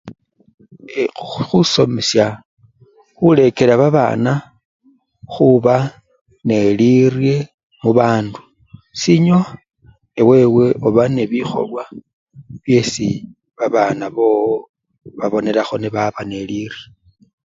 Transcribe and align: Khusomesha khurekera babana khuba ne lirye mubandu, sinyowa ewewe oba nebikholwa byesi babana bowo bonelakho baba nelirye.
Khusomesha 1.47 2.27
khurekera 3.15 3.73
babana 3.81 4.31
khuba 5.33 5.75
ne 6.47 6.57
lirye 6.79 7.37
mubandu, 7.81 8.39
sinyowa 8.99 9.43
ewewe 10.19 10.65
oba 10.87 11.03
nebikholwa 11.15 11.83
byesi 12.63 13.07
babana 13.57 14.05
bowo 14.15 14.51
bonelakho 15.31 15.75
baba 15.95 16.21
nelirye. 16.29 16.81